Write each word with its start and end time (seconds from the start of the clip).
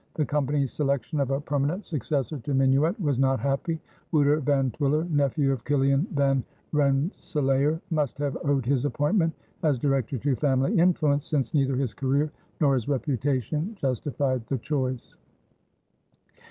The 0.15 0.25
Company's 0.25 0.71
selection 0.71 1.19
of 1.19 1.29
a 1.29 1.39
permanent 1.39 1.85
successor 1.85 2.39
to 2.39 2.55
Minuit 2.55 2.99
was 2.99 3.19
not 3.19 3.39
happy. 3.39 3.79
Wouter 4.11 4.39
Van 4.39 4.71
Twiller, 4.71 5.03
nephew 5.11 5.51
of 5.51 5.63
Kiliaen 5.63 6.07
Van 6.09 6.43
Rensselaer, 6.71 7.79
must 7.91 8.17
have 8.17 8.35
owed 8.43 8.65
his 8.65 8.83
appointment 8.85 9.31
as 9.61 9.77
Director 9.77 10.17
to 10.17 10.35
family 10.35 10.75
influence, 10.79 11.27
since 11.27 11.53
neither 11.53 11.75
his 11.75 11.93
career 11.93 12.31
nor 12.59 12.73
his 12.73 12.87
reputation 12.89 13.75
justified 13.79 14.43
the 14.47 14.57
choice. 14.57 15.17